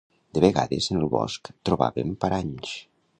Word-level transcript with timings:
De 0.37 0.41
vegades, 0.45 0.87
en 0.95 1.01
el 1.01 1.11
bosc 1.11 1.51
trobàvem 1.71 2.17
paranys. 2.25 2.77